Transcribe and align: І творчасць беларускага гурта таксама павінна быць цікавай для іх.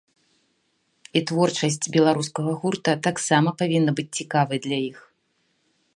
І 1.19 1.21
творчасць 1.31 1.91
беларускага 1.97 2.51
гурта 2.63 2.91
таксама 3.09 3.49
павінна 3.63 3.91
быць 4.01 4.11
цікавай 4.21 4.57
для 4.69 4.77
іх. 4.89 4.97